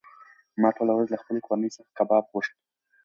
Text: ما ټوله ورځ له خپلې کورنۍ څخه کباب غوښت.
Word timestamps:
ما 0.61 0.69
ټوله 0.75 0.93
ورځ 0.93 1.07
له 1.11 1.17
خپلې 1.21 1.39
کورنۍ 1.47 1.69
څخه 1.75 1.89
کباب 1.97 2.23
غوښت. 2.31 2.53